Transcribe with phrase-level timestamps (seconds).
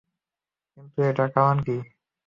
[0.71, 1.77] কিন্তু এটা করার কারণ কী?